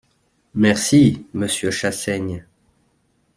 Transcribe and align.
Merci, 0.55 1.27
monsieur 1.35 1.69
Chassaigne. 1.69 2.43